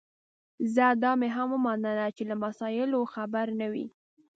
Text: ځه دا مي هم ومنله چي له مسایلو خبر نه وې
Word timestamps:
ځه 0.75 0.85
دا 1.03 1.11
مي 1.19 1.29
هم 1.35 1.49
ومنله 1.53 2.05
چي 2.15 2.23
له 2.29 2.35
مسایلو 2.45 2.99
خبر 3.13 3.47
نه 3.59 3.67
وې 3.71 3.85